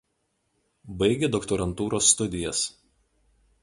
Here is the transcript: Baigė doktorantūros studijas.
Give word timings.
Baigė 1.03 1.31
doktorantūros 1.37 2.11
studijas. 2.17 2.67